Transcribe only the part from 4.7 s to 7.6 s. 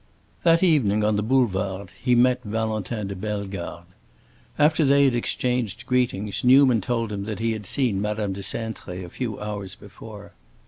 they had exchanged greetings, Newman told him that he